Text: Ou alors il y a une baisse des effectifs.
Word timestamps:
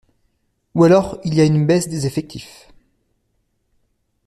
Ou 0.73 0.83
alors 0.83 1.19
il 1.25 1.35
y 1.35 1.41
a 1.41 1.45
une 1.45 1.67
baisse 1.67 1.87
des 1.87 2.07
effectifs. 2.07 2.67